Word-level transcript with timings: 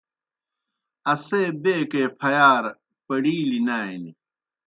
اسے 1.13 1.41
بیکے 1.61 2.03
پھیارہ 2.19 2.71
پڑِیلیْ 3.05 3.59
نانیْ۔ 3.67 4.11